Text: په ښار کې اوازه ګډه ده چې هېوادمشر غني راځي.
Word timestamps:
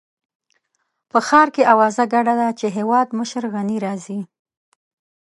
په 1.11 1.17
ښار 1.27 1.47
کې 1.55 1.69
اوازه 1.73 2.03
ګډه 2.13 2.33
ده 2.41 2.49
چې 2.59 2.67
هېوادمشر 2.77 3.43
غني 3.53 3.77
راځي. 3.85 4.19